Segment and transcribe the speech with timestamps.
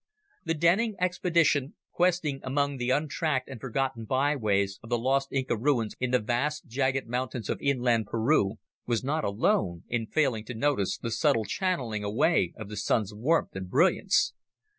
[0.45, 5.95] The Denning expedition, questing among the untracked and forgotten byways of the lost Inca ruins
[5.99, 8.55] in the vast, jagged mountains of inland Peru,
[8.87, 13.55] was not alone in failing to notice the subtle channeling away of the Sun's warmth
[13.55, 14.33] and brilliance.